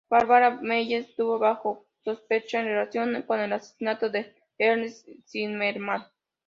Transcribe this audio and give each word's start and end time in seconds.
Barbara 0.09 0.57
Meyer 0.63 1.01
estuvo 1.01 1.37
bajo 1.37 1.85
sospecha 2.03 2.59
en 2.59 2.65
relación 2.65 3.21
con 3.21 3.39
el 3.39 3.53
asesinato 3.53 4.09
del 4.09 4.23
Dr. 4.31 4.41
Ernst 4.57 5.07
Zimmermann. 5.27 6.07